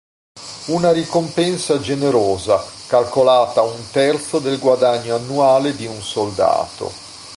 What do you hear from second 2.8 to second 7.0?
calcolata un terzo del guadagno annuale di un soldato.